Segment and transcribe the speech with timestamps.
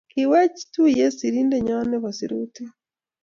[0.13, 2.71] kiwewech tuye serindenyo nebo sirutik